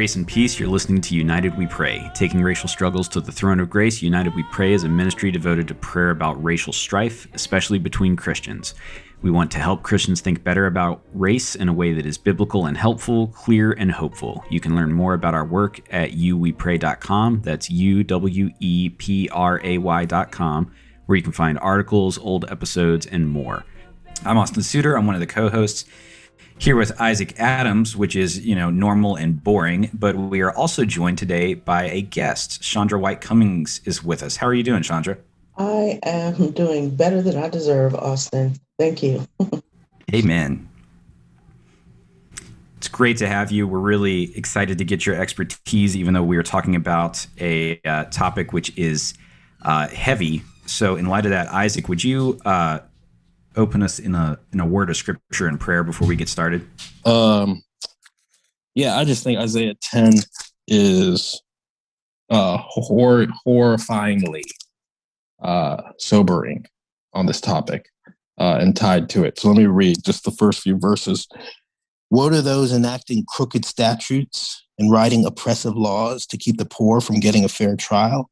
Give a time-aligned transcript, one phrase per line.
[0.00, 0.58] Grace and peace.
[0.58, 4.00] You're listening to United We Pray, taking racial struggles to the throne of grace.
[4.00, 8.72] United We Pray is a ministry devoted to prayer about racial strife, especially between Christians.
[9.20, 12.64] We want to help Christians think better about race in a way that is biblical
[12.64, 14.42] and helpful, clear and hopeful.
[14.48, 17.42] You can learn more about our work at uwepray.com.
[17.42, 20.72] That's U W E P R A Y.com,
[21.04, 23.66] where you can find articles, old episodes, and more.
[24.24, 24.96] I'm Austin Suter.
[24.96, 25.84] I'm one of the co hosts
[26.60, 30.84] here with Isaac Adams, which is, you know, normal and boring, but we are also
[30.84, 32.60] joined today by a guest.
[32.60, 34.36] Chandra White Cummings is with us.
[34.36, 35.16] How are you doing, Chandra?
[35.56, 38.56] I am doing better than I deserve, Austin.
[38.78, 39.26] Thank you.
[40.14, 40.68] Amen.
[42.76, 43.66] It's great to have you.
[43.66, 48.04] We're really excited to get your expertise, even though we are talking about a uh,
[48.04, 49.14] topic which is
[49.62, 50.42] uh, heavy.
[50.66, 52.80] So, in light of that, Isaac, would you uh,
[53.56, 56.66] open us in a in a word of scripture and prayer before we get started?
[57.04, 57.62] Um,
[58.74, 60.14] yeah, I just think Isaiah 10
[60.68, 61.42] is
[62.30, 64.44] uh, hor- horrifyingly
[65.42, 66.66] uh, sobering
[67.12, 67.86] on this topic
[68.38, 69.38] uh, and tied to it.
[69.38, 71.26] So let me read just the first few verses.
[72.10, 77.20] Woe to those enacting crooked statutes and writing oppressive laws to keep the poor from
[77.20, 78.30] getting a fair trial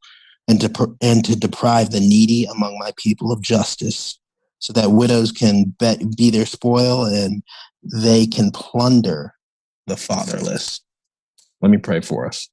[0.48, 4.18] and to, and to deprive the needy among my people of justice
[4.58, 7.42] so that widows can be, be their spoil and
[7.82, 9.34] they can plunder
[9.86, 10.80] the fatherless.
[11.60, 12.48] Let me pray for us.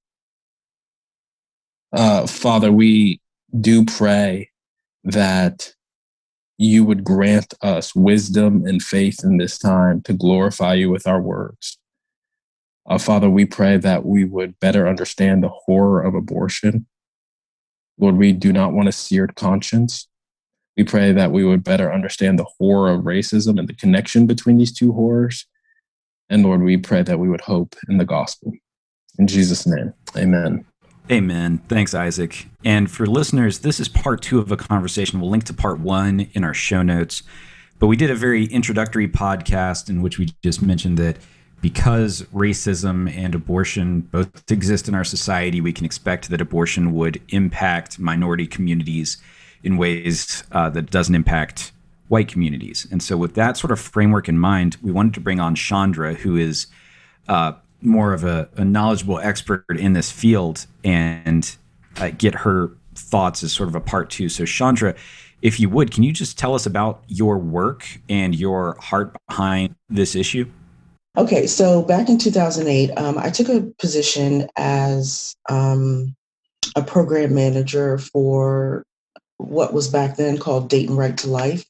[1.94, 3.22] Uh, Father, we
[3.59, 4.50] do pray
[5.03, 5.73] that
[6.58, 11.22] you would grant us wisdom and faith in this time to glorify you with our
[11.22, 11.78] words.
[12.88, 16.86] Uh, Father, we pray that we would better understand the horror of abortion.
[17.97, 20.08] Lord, we do not want a seared conscience.
[20.78, 24.58] We pray that we would better understand the horror of racism and the connection between
[24.58, 25.46] these two horrors.
[26.30, 28.52] And Lord, we pray that we would hope in the gospel.
[29.18, 30.66] In Jesus' name, amen.
[31.09, 31.59] Amen.
[31.69, 32.47] Thanks, Isaac.
[32.63, 35.22] And for listeners, this is part two of a conversation.
[35.22, 37.22] We'll link to part one in our show notes.
[37.78, 41.18] But we did a very introductory podcast in which we just mentioned that
[41.62, 47.22] because racism and abortion both exist in our society, we can expect that abortion would
[47.30, 49.18] impact minority communities
[49.66, 51.72] in ways uh, that doesn't impact
[52.08, 52.88] white communities.
[52.92, 56.14] And so, with that sort of framework in mind, we wanted to bring on Chandra,
[56.14, 56.68] who is
[57.28, 61.56] uh, more of a, a knowledgeable expert in this field and
[61.98, 64.30] uh, get her thoughts as sort of a part two.
[64.30, 64.96] So, Chandra,
[65.42, 69.75] if you would, can you just tell us about your work and your heart behind
[69.90, 70.50] this issue?
[71.18, 76.14] Okay, so back in 2008, um, I took a position as um,
[76.75, 78.86] a program manager for
[79.38, 81.66] what was back then called Dayton Right to Life,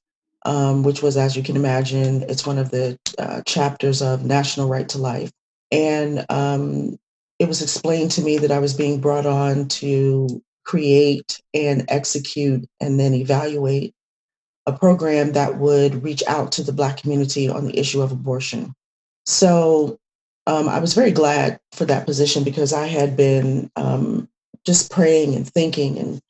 [0.46, 4.68] um, which was, as you can imagine, it's one of the uh, chapters of National
[4.68, 5.32] Right to Life.
[5.72, 6.98] And um,
[7.40, 12.68] it was explained to me that I was being brought on to create and execute
[12.80, 13.94] and then evaluate
[14.66, 18.74] a program that would reach out to the Black community on the issue of abortion.
[19.26, 20.00] So
[20.48, 24.28] um, I was very glad for that position because I had been um,
[24.66, 26.22] just praying and thinking and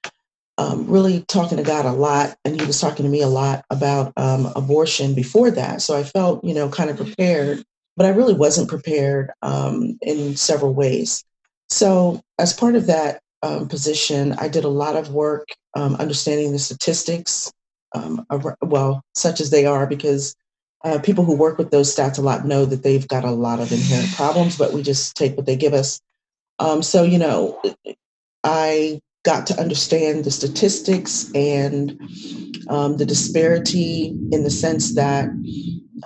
[0.57, 3.65] um, really talking to God a lot, and He was talking to me a lot
[3.69, 5.81] about um, abortion before that.
[5.81, 7.65] So I felt, you know, kind of prepared
[7.97, 11.23] but I really wasn't prepared um, in several ways.
[11.69, 16.51] So, as part of that um, position, I did a lot of work um, understanding
[16.51, 17.51] the statistics,
[17.93, 18.25] um,
[18.61, 20.35] well, such as they are, because
[20.83, 23.59] uh, people who work with those stats a lot know that they've got a lot
[23.59, 25.99] of inherent problems, but we just take what they give us.
[26.81, 27.61] So, you know,
[28.43, 31.99] I got to understand the statistics and
[32.69, 35.29] um, the disparity in the sense that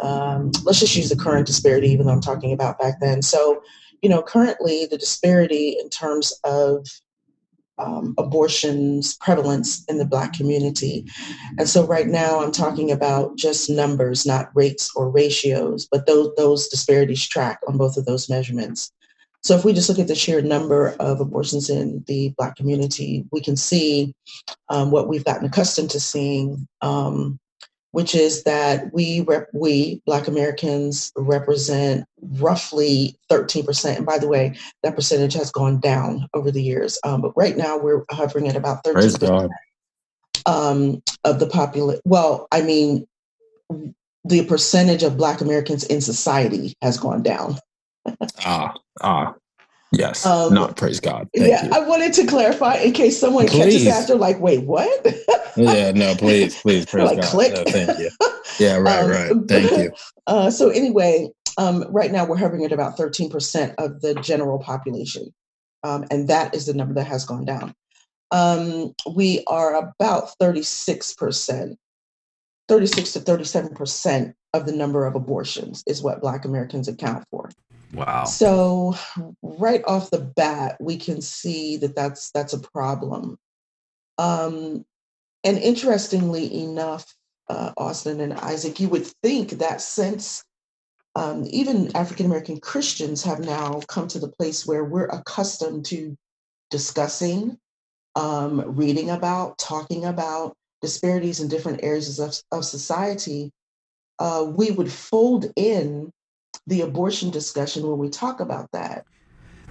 [0.02, 3.22] um, let's just use the current disparity, even though I'm talking about back then.
[3.22, 3.62] So,
[4.02, 6.88] you know, currently the disparity in terms of
[7.78, 11.06] um, abortions prevalence in the Black community.
[11.57, 16.31] And so, right now, I'm talking about just numbers, not rates or ratios, but those,
[16.36, 18.92] those disparities track on both of those measurements.
[19.41, 23.25] So, if we just look at the sheer number of abortions in the Black community,
[23.31, 24.13] we can see
[24.69, 27.39] um, what we've gotten accustomed to seeing um,
[27.91, 33.97] which is that we rep- we Black Americans represent roughly 13%.
[33.97, 37.00] And by the way, that percentage has gone down over the years.
[37.03, 39.50] Um, but right now we're hovering at about 13%
[40.45, 42.01] um, of the population.
[42.06, 43.07] Well, I mean,
[44.24, 47.57] the percentage of Black Americans in society has gone down.
[48.45, 49.33] Ah, ah,
[49.91, 51.27] Yes, um, not praise God.
[51.35, 51.71] Thank yeah, you.
[51.73, 53.83] I wanted to clarify in case someone please.
[53.83, 55.06] catches after, like, wait, what?
[55.57, 57.25] yeah, no, please, please, praise like, God.
[57.25, 57.53] Click.
[57.53, 58.09] No, thank you.
[58.59, 59.35] Yeah, right, um, right.
[59.47, 59.91] Thank you.
[60.27, 61.29] Uh, so anyway,
[61.59, 65.33] Um, right now, we're hovering at about 13% of the general population.
[65.83, 67.73] Um, and that is the number that has gone down.
[68.31, 71.75] Um, we are about 36%,
[72.69, 77.50] 36 to 37% of the number of abortions is what Black Americans account for.
[77.94, 78.25] Wow.
[78.25, 78.95] So
[79.42, 83.38] right off the bat, we can see that that's that's a problem.
[84.19, 84.86] Um,
[85.44, 87.12] and interestingly enough,
[87.50, 90.44] uh, Austin and Isaac, you would think that since
[91.16, 96.16] um, even African American Christians have now come to the place where we're accustomed to
[96.69, 97.57] discussing,
[98.16, 103.52] um, reading about, talking about disparities in different areas of, of society,
[104.20, 106.12] uh, we would fold in
[106.68, 109.06] the abortion discussion when we talk about that.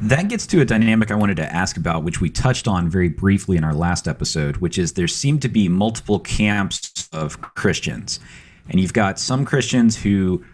[0.01, 3.09] That gets to a dynamic I wanted to ask about, which we touched on very
[3.09, 8.21] briefly in our last episode, which is there seem to be multiple camps of Christians.
[8.69, 10.45] And you've got some Christians who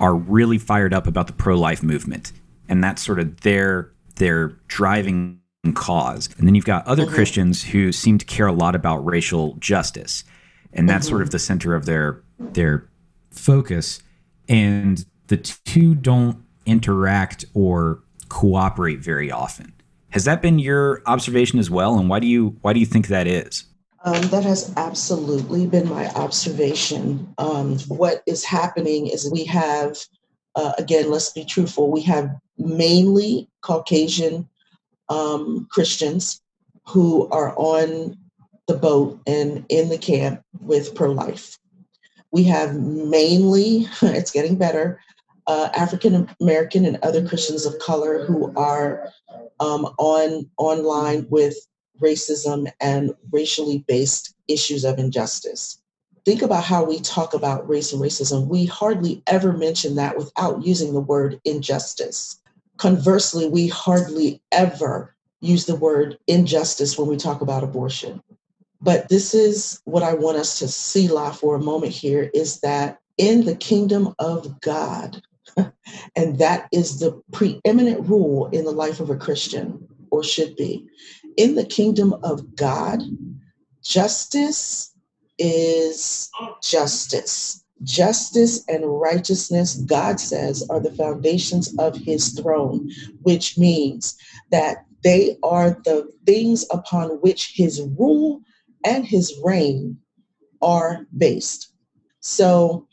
[0.00, 2.32] are really fired up about the pro-life movement,
[2.68, 5.40] and that's sort of their their driving
[5.74, 6.28] cause.
[6.38, 7.14] And then you've got other mm-hmm.
[7.14, 10.24] Christians who seem to care a lot about racial justice,
[10.72, 11.12] and that's mm-hmm.
[11.12, 12.88] sort of the center of their their
[13.30, 14.02] focus.
[14.48, 19.72] And the two don't interact or cooperate very often.
[20.10, 21.98] Has that been your observation as well?
[21.98, 23.64] And why do you why do you think that is?
[24.04, 27.34] Um, that has absolutely been my observation.
[27.36, 29.98] Um, what is happening is we have,
[30.54, 34.48] uh, again, let's be truthful, we have mainly Caucasian
[35.08, 36.40] um, Christians
[36.86, 38.16] who are on
[38.66, 41.58] the boat and in the camp with pro life.
[42.30, 45.00] We have mainly, it's getting better,
[45.46, 49.10] uh, African American and other Christians of color who are
[49.60, 51.56] um, on online with
[52.00, 55.80] racism and racially based issues of injustice.
[56.24, 58.46] Think about how we talk about race and racism.
[58.48, 62.37] We hardly ever mention that without using the word injustice.
[62.78, 68.22] Conversely, we hardly ever use the word injustice when we talk about abortion.
[68.80, 72.60] But this is what I want us to see, La, for a moment here is
[72.60, 75.20] that in the kingdom of God,
[76.16, 80.86] and that is the preeminent rule in the life of a Christian, or should be.
[81.36, 83.02] In the kingdom of God,
[83.82, 84.94] justice
[85.38, 86.30] is
[86.62, 87.64] justice.
[87.82, 92.90] Justice and righteousness, God says, are the foundations of his throne,
[93.22, 94.16] which means
[94.50, 98.42] that they are the things upon which his rule
[98.84, 99.96] and his reign
[100.60, 101.72] are based.
[102.20, 102.86] So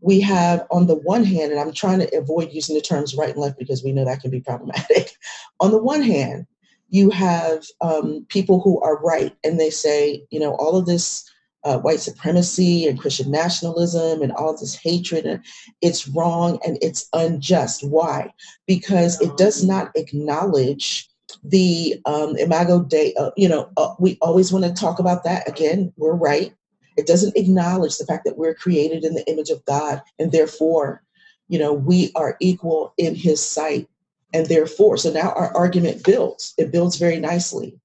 [0.00, 3.30] we have, on the one hand, and I'm trying to avoid using the terms right
[3.30, 5.12] and left because we know that can be problematic.
[5.60, 6.46] on the one hand,
[6.88, 11.24] you have um, people who are right and they say, you know, all of this
[11.64, 15.44] uh, white supremacy and Christian nationalism and all this hatred, and
[15.80, 17.86] it's wrong and it's unjust.
[17.88, 18.32] Why?
[18.66, 21.08] Because it does not acknowledge
[21.44, 25.48] the um, imago dei uh, you know uh, we always want to talk about that
[25.48, 26.54] again we're right
[26.96, 31.02] it doesn't acknowledge the fact that we're created in the image of god and therefore
[31.48, 33.88] you know we are equal in his sight
[34.34, 37.78] and therefore so now our argument builds it builds very nicely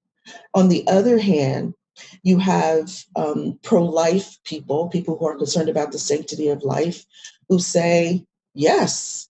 [0.54, 1.74] on the other hand
[2.22, 7.04] you have um, pro-life people people who are concerned about the sanctity of life
[7.48, 9.28] who say yes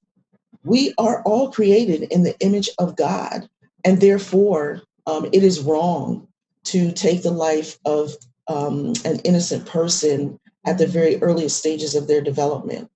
[0.64, 3.48] we are all created in the image of god
[3.84, 6.26] and therefore, um, it is wrong
[6.64, 8.14] to take the life of
[8.48, 12.90] um, an innocent person at the very earliest stages of their development.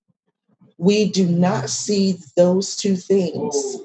[0.77, 3.77] We do not see those two things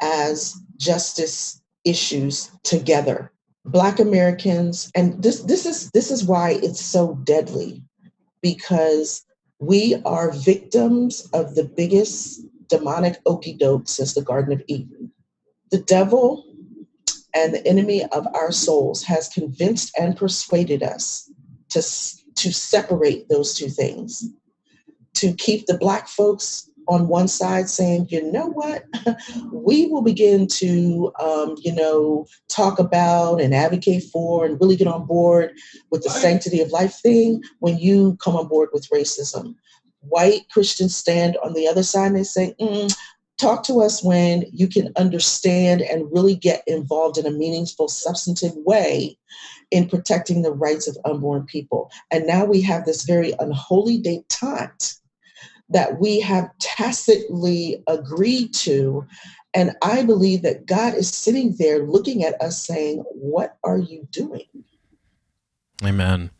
[0.00, 3.31] as justice issues together.
[3.64, 7.82] Black Americans, and this this is this is why it's so deadly,
[8.40, 9.24] because
[9.60, 15.12] we are victims of the biggest demonic okey doke since the Garden of Eden.
[15.70, 16.44] The devil
[17.34, 21.30] and the enemy of our souls has convinced and persuaded us
[21.70, 24.28] to, to separate those two things,
[25.14, 28.84] to keep the Black folks on one side saying, you know what,
[29.52, 34.86] we will begin to, um, you know, talk about and advocate for and really get
[34.86, 35.52] on board
[35.90, 39.54] with the sanctity of life thing when you come on board with racism.
[40.00, 42.94] White Christians stand on the other side and they say, mm,
[43.38, 48.52] talk to us when you can understand and really get involved in a meaningful, substantive
[48.56, 49.16] way
[49.70, 51.90] in protecting the rights of unborn people.
[52.10, 55.00] And now we have this very unholy detente
[55.72, 59.06] that we have tacitly agreed to.
[59.54, 64.06] And I believe that God is sitting there looking at us saying, What are you
[64.10, 64.46] doing?
[65.84, 66.30] Amen.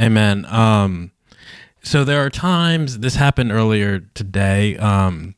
[0.00, 0.46] Amen.
[0.46, 1.12] Um,
[1.82, 4.76] so there are times, this happened earlier today.
[4.76, 5.34] Um,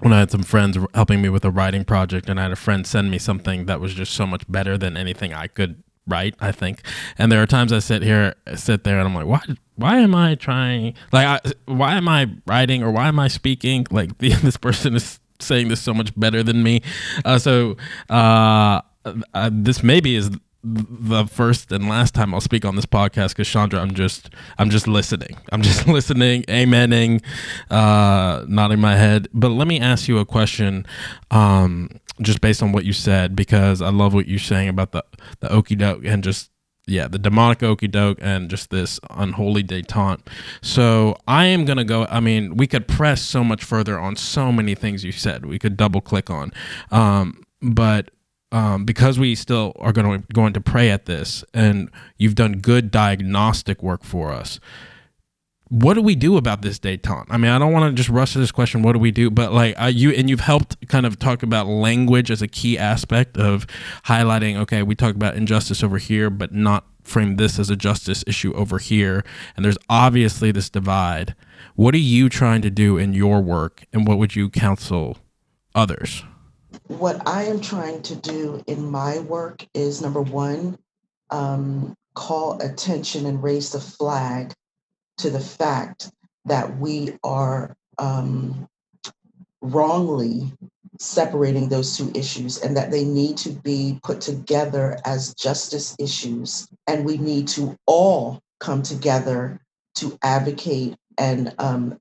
[0.00, 2.56] when I had some friends helping me with a writing project, and I had a
[2.56, 6.34] friend send me something that was just so much better than anything I could write.
[6.40, 6.82] I think,
[7.18, 9.54] and there are times I sit here, sit there, and I'm like, why?
[9.76, 10.94] Why am I trying?
[11.12, 13.86] Like, I, why am I writing or why am I speaking?
[13.90, 16.82] Like, the, this person is saying this so much better than me.
[17.24, 17.76] Uh, so,
[18.08, 18.80] uh,
[19.34, 20.30] uh, this maybe is
[20.64, 24.70] the first and last time I'll speak on this podcast because Chandra, I'm just I'm
[24.70, 25.36] just listening.
[25.52, 27.22] I'm just listening, amening,
[27.70, 29.28] uh, nodding my head.
[29.34, 30.86] But let me ask you a question,
[31.30, 31.90] um,
[32.22, 35.04] just based on what you said, because I love what you're saying about the
[35.40, 36.50] the okey doke and just
[36.86, 40.20] yeah, the demonic okey doke and just this unholy detente.
[40.62, 42.06] So I am gonna go.
[42.06, 45.44] I mean, we could press so much further on so many things you said.
[45.46, 46.52] We could double click on,
[46.90, 48.10] um, but
[48.54, 52.60] um, because we still are going to going to pray at this, and you've done
[52.60, 54.60] good diagnostic work for us.
[55.70, 57.26] What do we do about this detente?
[57.30, 58.82] I mean, I don't want to just rush to this question.
[58.82, 59.28] What do we do?
[59.28, 63.36] But like you and you've helped kind of talk about language as a key aspect
[63.36, 63.66] of
[64.04, 64.56] highlighting.
[64.58, 68.54] Okay, we talk about injustice over here, but not frame this as a justice issue
[68.54, 69.24] over here.
[69.56, 71.34] And there's obviously this divide.
[71.74, 75.18] What are you trying to do in your work, and what would you counsel
[75.74, 76.22] others?
[76.86, 80.78] What I am trying to do in my work is number one,
[81.30, 84.52] um, call attention and raise the flag
[85.18, 86.10] to the fact
[86.44, 88.68] that we are um,
[89.62, 90.52] wrongly
[91.00, 96.68] separating those two issues and that they need to be put together as justice issues.
[96.86, 99.60] And we need to all come together
[99.96, 101.98] to advocate and um,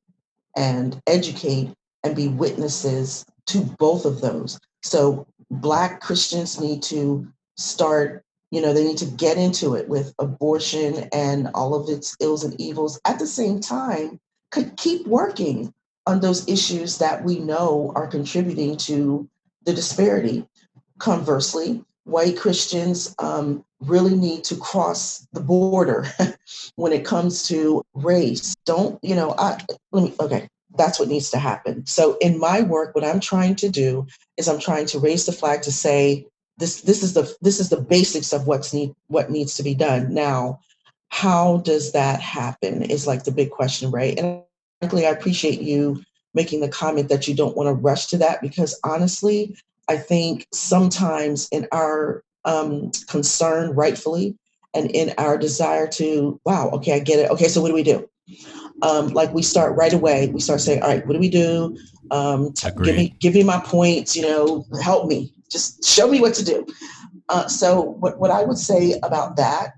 [0.55, 1.73] and educate
[2.03, 4.59] and be witnesses to both of those.
[4.83, 10.13] So Black Christians need to start, you know, they need to get into it with
[10.19, 12.99] abortion and all of its ills and evils.
[13.05, 14.19] At the same time,
[14.51, 15.73] could keep working
[16.05, 19.27] on those issues that we know are contributing to
[19.65, 20.45] the disparity.
[20.99, 26.05] Conversely, white Christians um, really need to cross the border
[26.75, 28.55] when it comes to race.
[28.65, 29.59] Don't, you know, I,
[29.91, 31.85] let me, okay, that's what needs to happen.
[31.85, 35.31] So in my work, what I'm trying to do is I'm trying to raise the
[35.31, 36.25] flag to say
[36.57, 39.73] this this is the this is the basics of what's need what needs to be
[39.73, 40.13] done.
[40.13, 40.59] Now,
[41.09, 44.17] how does that happen is like the big question, right?
[44.17, 44.43] And
[44.79, 46.03] frankly, I appreciate you
[46.33, 49.55] making the comment that you don't want to rush to that because honestly,
[49.87, 54.35] I think sometimes in our um, concern, rightfully,
[54.73, 57.29] and in our desire to, wow, okay, I get it.
[57.31, 58.09] Okay, so what do we do?
[58.81, 60.27] Um, like we start right away.
[60.27, 61.77] We start saying, all right, what do we do?
[62.11, 64.15] Um, t- give me give me my points.
[64.15, 65.33] You know, help me.
[65.49, 66.65] Just show me what to do.
[67.29, 69.73] Uh, so what what I would say about that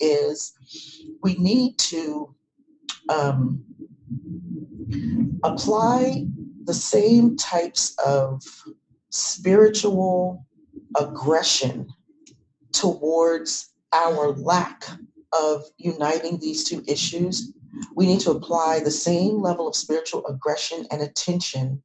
[0.00, 0.52] is
[1.22, 2.34] we need to
[3.08, 3.62] um,
[5.44, 6.24] apply
[6.64, 8.42] the same types of
[9.10, 10.44] spiritual
[10.98, 11.88] aggression
[12.72, 14.84] towards our lack
[15.32, 17.52] of uniting these two issues
[17.94, 21.82] we need to apply the same level of spiritual aggression and attention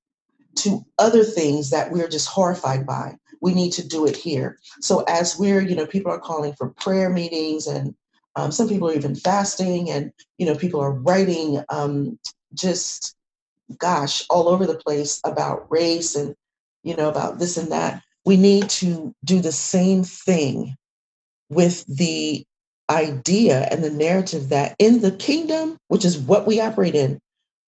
[0.56, 3.18] to other things that we're just horrified by.
[3.42, 4.58] We need to do it here.
[4.82, 7.96] So as we're, you know, people are calling for prayer meetings and
[8.36, 12.18] um, some people are even fasting and, you know, people are writing um,
[12.54, 13.16] just,
[13.78, 16.36] gosh, all over the place about race and,
[16.84, 18.02] you know, about this and that.
[18.26, 20.76] We need to do the same thing
[21.50, 22.46] with the
[22.90, 27.20] idea and the narrative that in the kingdom, which is what we operate in,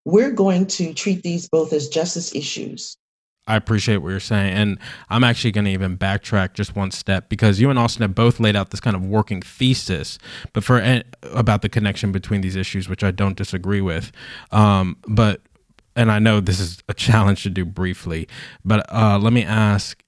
[0.06, 2.98] we're going to treat these both as justice issues.
[3.48, 4.54] I appreciate what you're saying.
[4.54, 4.80] And
[5.10, 8.40] I'm actually going to even backtrack just one step because you and Austin have both
[8.40, 10.18] laid out this kind of working thesis,
[10.54, 14.12] but for about the connection between these issues, which I don't disagree with.
[14.52, 15.42] Um, but,
[15.96, 18.28] and I know this is a challenge to do briefly,
[18.64, 20.02] but uh, let me ask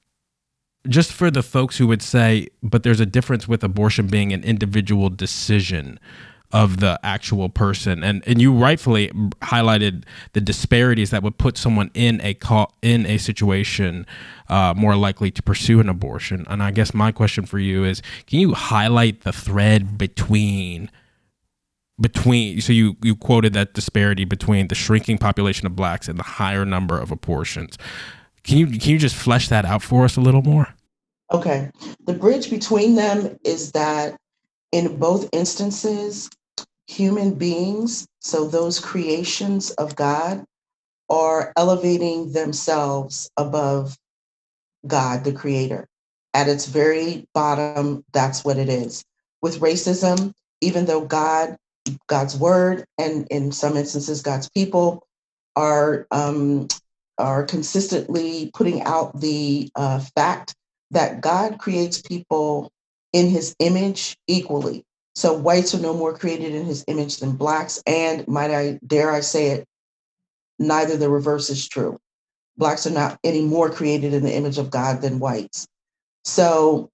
[0.88, 4.44] just for the folks who would say, but there's a difference with abortion being an
[4.44, 6.00] individual decision
[6.52, 8.04] of the actual person.
[8.04, 9.10] And and you rightfully
[9.42, 10.04] highlighted
[10.34, 14.06] the disparities that would put someone in a call, in a situation
[14.48, 16.46] uh, more likely to pursue an abortion.
[16.50, 20.90] And i guess my question for you is can you highlight the thread between
[22.00, 26.24] between so you you quoted that disparity between the shrinking population of blacks and the
[26.24, 27.78] higher number of abortions.
[28.44, 30.74] Can you can you just flesh that out for us a little more
[31.32, 31.70] Okay.
[32.06, 34.18] The bridge between them is that
[34.72, 36.30] in both instances,
[36.88, 40.46] human beings, so those creations of God,
[41.10, 43.98] are elevating themselves above
[44.86, 45.88] God, the creator.
[46.34, 49.04] At its very bottom, that's what it is.
[49.42, 51.58] With racism, even though God,
[52.08, 55.06] God's word, and in some instances, God's people
[55.56, 56.68] are um,
[57.18, 60.54] are consistently putting out the uh, fact
[60.92, 62.72] that God creates people
[63.14, 64.84] in his image equally.
[65.16, 67.82] So whites are no more created in his image than blacks.
[67.88, 69.66] And might I dare I say it,
[70.60, 71.98] neither the reverse is true.
[72.58, 75.68] Blacks are not any more created in the image of God than whites.
[76.24, 76.90] So,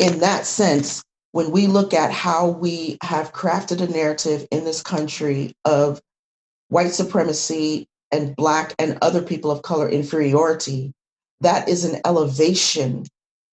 [0.00, 4.82] in that sense, when we look at how we have crafted a narrative in this
[4.82, 6.00] country of
[6.68, 10.92] white supremacy and Black and other people of color inferiority,
[11.40, 13.04] that is an elevation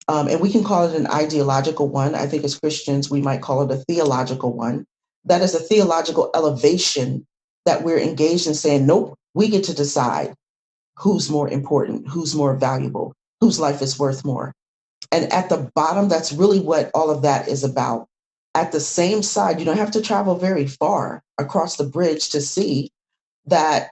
[0.08, 2.16] um, and we can call it an ideological one.
[2.16, 4.86] I think as Christians, we might call it a theological one.
[5.26, 7.26] That is a theological elevation
[7.66, 10.34] that we're engaged in saying, nope, we get to decide
[10.98, 14.54] who's more important, who's more valuable, whose life is worth more.
[15.12, 18.08] And at the bottom, that's really what all of that is about.
[18.56, 22.42] At the same side, you don't have to travel very far across the bridge to
[22.42, 22.92] see
[23.46, 23.90] that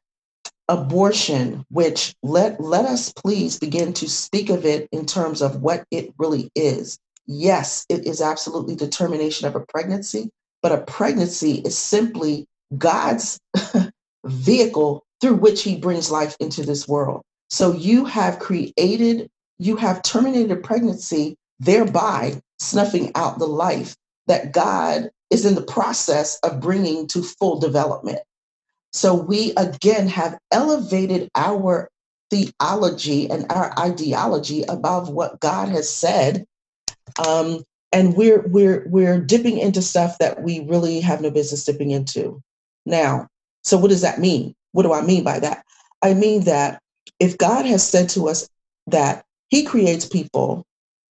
[0.71, 5.83] abortion, which let, let us please begin to speak of it in terms of what
[5.91, 6.97] it really is.
[7.27, 10.29] Yes, it is absolutely determination of a pregnancy,
[10.61, 12.47] but a pregnancy is simply
[12.77, 13.37] God's
[14.25, 17.21] vehicle through which he brings life into this world.
[17.49, 23.97] So you have created, you have terminated pregnancy, thereby snuffing out the life
[24.27, 28.19] that God is in the process of bringing to full development.
[28.91, 31.89] So we again have elevated our
[32.29, 36.45] theology and our ideology above what God has said.
[37.25, 41.91] Um, and we're we're we're dipping into stuff that we really have no business dipping
[41.91, 42.41] into.
[42.85, 43.27] Now,
[43.63, 44.55] so what does that mean?
[44.71, 45.65] What do I mean by that?
[46.01, 46.81] I mean that
[47.19, 48.47] if God has said to us
[48.87, 50.65] that He creates people,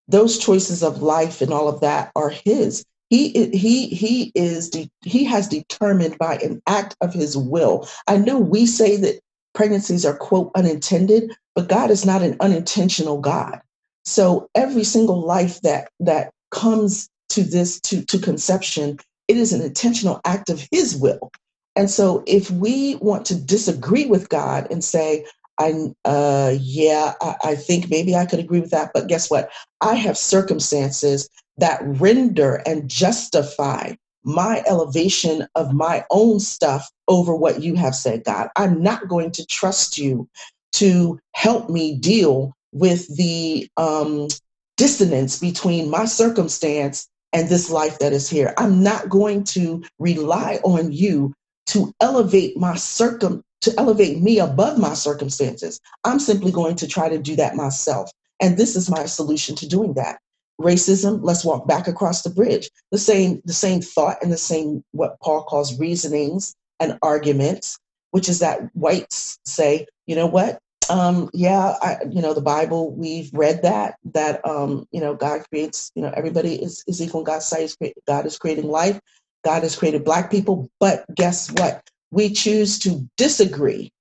[0.09, 2.85] those choices of life and all of that are His.
[3.11, 7.89] He he he is de- he has determined by an act of his will.
[8.07, 9.21] I know we say that
[9.53, 13.61] pregnancies are quote unintended, but God is not an unintentional God.
[14.05, 19.61] So every single life that that comes to this to to conception, it is an
[19.61, 21.33] intentional act of his will.
[21.75, 25.27] And so if we want to disagree with God and say,
[25.59, 29.51] I uh yeah, I, I think maybe I could agree with that, but guess what?
[29.81, 31.29] I have circumstances
[31.61, 33.95] that render and justify
[34.25, 38.49] my elevation of my own stuff over what you have said, God.
[38.57, 40.29] I'm not going to trust you
[40.73, 44.29] to help me deal with the um,
[44.77, 48.55] dissonance between my circumstance and this life that is here.
[48.59, 51.33] I'm not going to rely on you
[51.69, 55.81] to elevate my circum to elevate me above my circumstances.
[56.05, 58.11] I'm simply going to try to do that myself.
[58.41, 60.19] And this is my solution to doing that
[60.61, 62.71] racism let's walk back across the bridge.
[62.91, 67.79] The same the same thought and the same what paul calls reasonings and arguments
[68.11, 70.59] which is that whites say you know what?
[70.89, 75.45] Um yeah I, you know the bible we've read that that um you know god
[75.49, 77.75] creates you know everybody is, is equal in god's sight
[78.07, 79.01] god is creating life
[79.45, 80.71] god has created black people.
[80.79, 81.83] But guess what?
[82.11, 83.93] We choose to disagree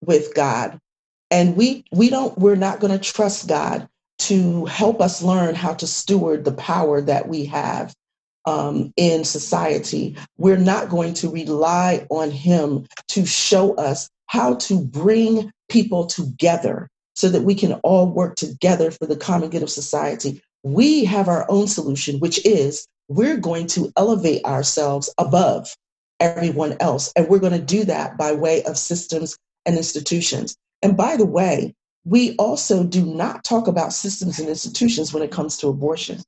[0.00, 0.78] with god
[1.30, 5.74] and we we don't we're not going to trust god to help us learn how
[5.74, 7.94] to steward the power that we have
[8.46, 10.16] um, in society.
[10.38, 16.88] We're not going to rely on Him to show us how to bring people together
[17.14, 20.40] so that we can all work together for the common good of society.
[20.62, 25.74] We have our own solution, which is we're going to elevate ourselves above
[26.20, 27.12] everyone else.
[27.16, 30.56] And we're going to do that by way of systems and institutions.
[30.82, 31.74] And by the way,
[32.08, 36.22] we also do not talk about systems and institutions when it comes to abortion.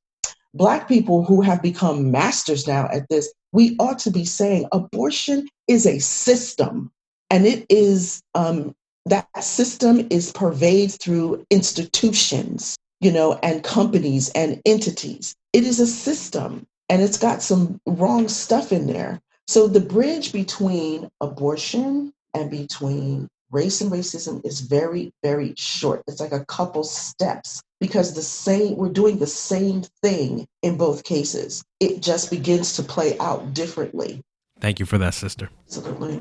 [0.52, 5.48] Black people who have become masters now at this, we ought to be saying abortion
[5.68, 6.90] is a system,
[7.30, 8.74] and it is um,
[9.06, 15.34] that system is pervaded through institutions, you know, and companies and entities.
[15.54, 19.20] It is a system, and it's got some wrong stuff in there.
[19.48, 26.02] So the bridge between abortion and between race and racism is very, very short.
[26.06, 31.04] It's like a couple steps because the same, we're doing the same thing in both
[31.04, 31.64] cases.
[31.80, 34.22] It just begins to play out differently.
[34.60, 35.48] Thank you for that, sister.
[35.66, 36.20] Absolutely.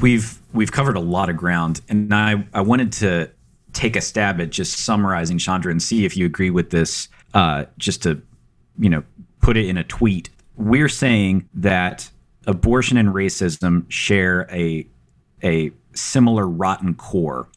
[0.00, 3.30] We've we've covered a lot of ground, and I I wanted to
[3.72, 7.08] take a stab at just summarizing Chandra and see if you agree with this.
[7.34, 8.20] Uh, just to
[8.78, 9.04] you know
[9.40, 12.10] put it in a tweet, we're saying that
[12.46, 14.86] abortion and racism share a
[15.44, 17.48] a similar rotten core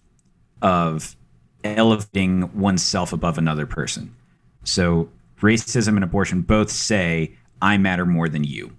[0.61, 1.15] of
[1.63, 4.15] elevating oneself above another person.
[4.63, 5.09] So
[5.41, 8.75] racism and abortion both say, I matter more than you.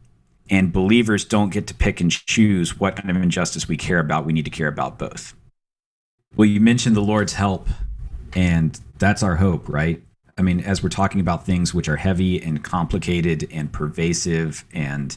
[0.48, 4.24] And believers don't get to pick and choose what kind of injustice we care about.
[4.24, 5.34] We need to care about both.
[6.36, 7.68] Well, you mentioned the Lord's help,
[8.34, 10.02] and that's our hope, right?
[10.38, 15.16] I mean, as we're talking about things which are heavy and complicated and pervasive and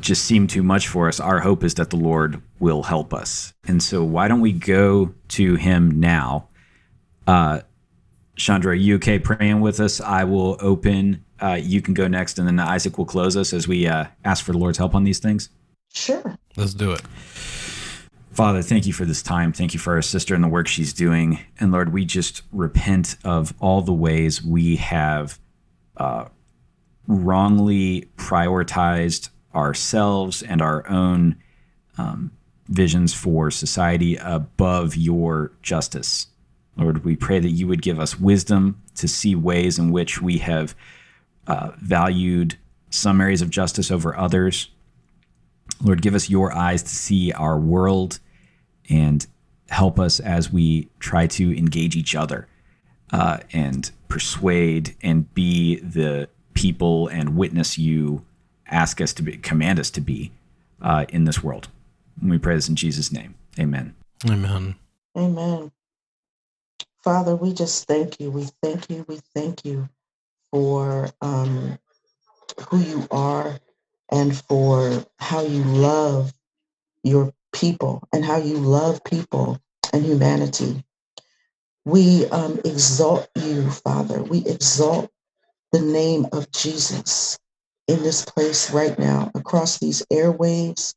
[0.00, 3.52] just seem too much for us, our hope is that the Lord will help us.
[3.66, 6.48] And so, why don't we go to Him now?
[7.26, 7.60] Uh,
[8.36, 10.00] Chandra, are you okay praying with us?
[10.00, 11.24] I will open.
[11.40, 14.44] Uh, you can go next, and then Isaac will close us as we uh, ask
[14.44, 15.50] for the Lord's help on these things.
[15.92, 16.36] Sure.
[16.56, 17.02] Let's do it.
[18.32, 19.52] Father, thank you for this time.
[19.52, 21.38] Thank you for our sister and the work she's doing.
[21.60, 25.38] And Lord, we just repent of all the ways we have
[25.96, 26.26] uh,
[27.06, 31.36] wrongly prioritized ourselves and our own
[31.98, 32.30] um,
[32.68, 36.28] visions for society above your justice.
[36.76, 40.38] Lord, we pray that you would give us wisdom to see ways in which we
[40.38, 40.74] have
[41.46, 42.56] uh, valued
[42.90, 44.70] some areas of justice over others.
[45.82, 48.18] Lord, give us your eyes to see our world
[48.88, 49.26] and
[49.68, 52.48] help us as we try to engage each other
[53.12, 58.24] uh, and persuade and be the people and witness you
[58.74, 60.32] ask us to be, command us to be
[60.82, 61.68] uh, in this world.
[62.20, 63.34] And we pray this in Jesus' name.
[63.58, 63.94] Amen.
[64.28, 64.74] Amen.
[65.16, 65.72] Amen.
[67.02, 68.30] Father, we just thank you.
[68.30, 69.04] We thank you.
[69.08, 69.88] We thank you
[70.50, 71.78] for um,
[72.68, 73.58] who you are
[74.10, 76.32] and for how you love
[77.02, 79.60] your people and how you love people
[79.92, 80.82] and humanity.
[81.84, 84.22] We um, exalt you, Father.
[84.22, 85.10] We exalt
[85.72, 87.38] the name of Jesus
[87.88, 90.94] in this place right now, across these airwaves.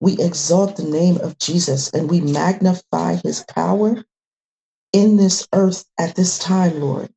[0.00, 4.04] We exalt the name of Jesus and we magnify his power
[4.92, 7.12] in this earth at this time, Lord.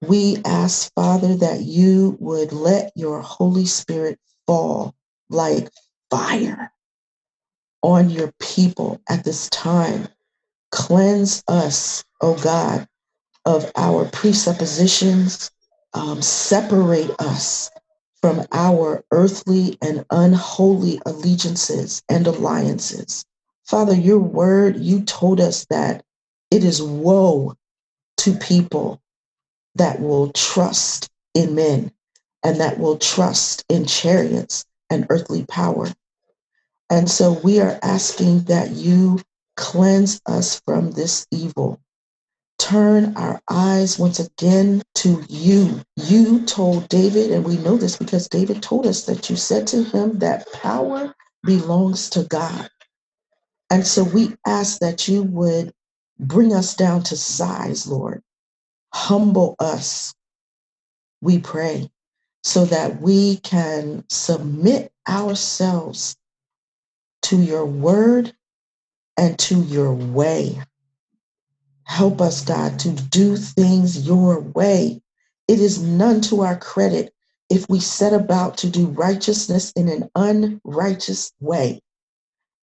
[0.00, 4.94] We ask, Father, that you would let your Holy Spirit fall
[5.30, 5.68] like
[6.10, 6.72] fire
[7.82, 10.08] on your people at this time.
[10.72, 12.88] Cleanse us, O oh God,
[13.44, 15.50] of our presuppositions.
[15.94, 17.70] Um, separate us
[18.22, 23.26] from our earthly and unholy allegiances and alliances.
[23.64, 26.04] Father, your word, you told us that
[26.50, 27.54] it is woe
[28.18, 29.02] to people
[29.74, 31.92] that will trust in men
[32.44, 35.88] and that will trust in chariots and earthly power.
[36.90, 39.20] And so we are asking that you
[39.56, 41.81] cleanse us from this evil.
[42.62, 45.82] Turn our eyes once again to you.
[45.96, 49.84] You told David, and we know this because David told us that you said to
[49.84, 52.70] him that power belongs to God.
[53.70, 55.72] And so we ask that you would
[56.20, 58.22] bring us down to size, Lord.
[58.94, 60.14] Humble us,
[61.22, 61.90] we pray,
[62.44, 66.16] so that we can submit ourselves
[67.22, 68.32] to your word
[69.18, 70.60] and to your way.
[71.92, 75.02] Help us, God, to do things your way.
[75.46, 77.12] It is none to our credit
[77.50, 81.82] if we set about to do righteousness in an unrighteous way.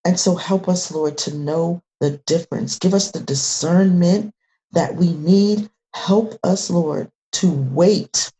[0.04, 2.80] And so help us, Lord, to know the difference.
[2.80, 4.34] Give us the discernment
[4.72, 5.70] that we need.
[5.94, 8.32] Help us, Lord, to wait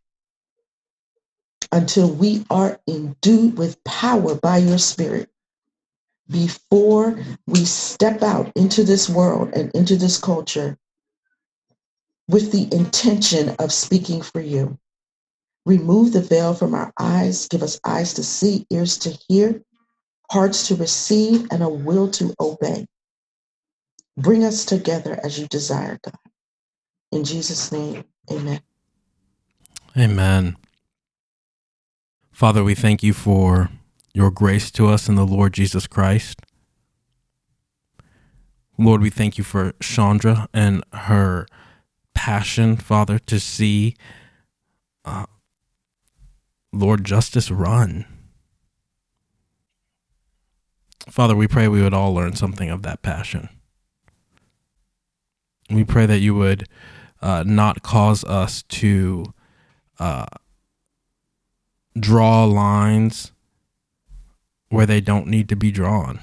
[1.70, 5.30] until we are endued with power by your Spirit
[6.28, 10.76] before we step out into this world and into this culture
[12.30, 14.78] with the intention of speaking for you.
[15.66, 17.48] Remove the veil from our eyes.
[17.48, 19.62] Give us eyes to see, ears to hear,
[20.30, 22.86] hearts to receive, and a will to obey.
[24.16, 26.14] Bring us together as you desire, God.
[27.12, 28.60] In Jesus' name, amen.
[29.98, 30.56] Amen.
[32.30, 33.70] Father, we thank you for
[34.14, 36.40] your grace to us in the Lord Jesus Christ.
[38.78, 41.46] Lord, we thank you for Chandra and her
[42.14, 43.94] passion, Father, to see
[45.04, 45.26] uh,
[46.72, 48.06] Lord justice run.
[51.08, 53.48] Father, we pray we would all learn something of that passion.
[55.70, 56.68] We pray that you would
[57.22, 59.32] uh, not cause us to
[59.98, 60.26] uh,
[61.98, 63.32] draw lines
[64.68, 66.20] where they don't need to be drawn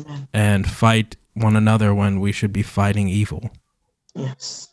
[0.00, 0.28] Amen.
[0.32, 3.50] and fight one another when we should be fighting evil.
[4.14, 4.69] Yes.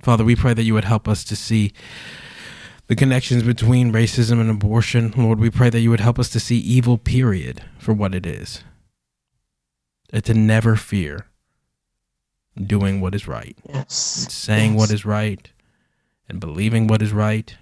[0.00, 1.72] Father, we pray that you would help us to see
[2.86, 5.12] the connections between racism and abortion.
[5.16, 8.24] Lord, we pray that you would help us to see evil, period, for what it
[8.24, 8.62] is.
[10.12, 11.26] And to never fear
[12.56, 13.94] doing what is right, Yes.
[13.94, 14.78] saying yes.
[14.80, 15.50] what is right,
[16.28, 17.54] and believing what is right,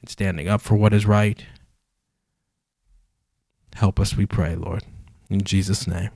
[0.00, 1.44] and standing up for what is right.
[3.74, 4.84] Help us, we pray, Lord.
[5.30, 6.10] In Jesus' name,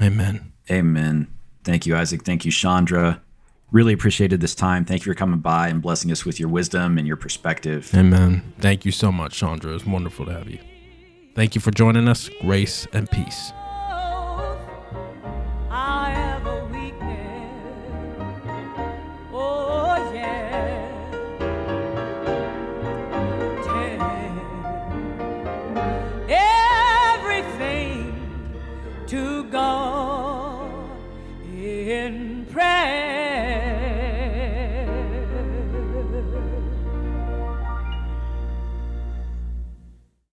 [0.00, 0.52] Amen.
[0.70, 1.26] Amen.
[1.64, 2.22] Thank you, Isaac.
[2.24, 3.20] Thank you, Chandra.
[3.72, 4.84] Really appreciated this time.
[4.84, 7.90] Thank you for coming by and blessing us with your wisdom and your perspective.
[7.94, 8.52] Amen.
[8.58, 9.74] Thank you so much, Chandra.
[9.74, 10.58] It's wonderful to have you.
[11.34, 12.28] Thank you for joining us.
[12.40, 13.52] Grace and peace.